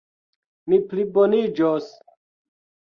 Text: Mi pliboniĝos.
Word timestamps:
Mi 0.73 0.79
pliboniĝos. 0.95 1.95